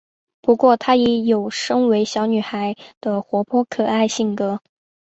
[0.41, 4.59] 不过她也有身为小女孩的活泼可爱性格。